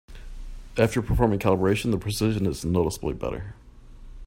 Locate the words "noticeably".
2.65-3.13